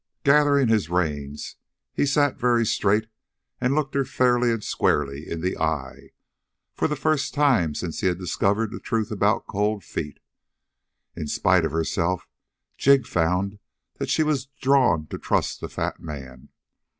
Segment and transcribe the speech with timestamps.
[0.23, 1.57] Gathering his reins,
[1.93, 3.05] he sat very straight
[3.59, 6.09] and looked her fairly and squarely in the eye,
[6.73, 10.19] for the first time since he had discovered the truth about Cold Feet.
[11.15, 12.27] In spite of herself
[12.77, 13.59] Jig found
[13.99, 16.49] that she was drawn to trust the fat man.